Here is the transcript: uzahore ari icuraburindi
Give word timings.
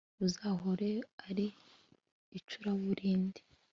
uzahore 0.25 0.91
ari 1.27 1.45
icuraburindi 2.37 3.41